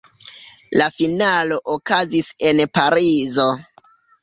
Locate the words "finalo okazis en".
1.01-2.65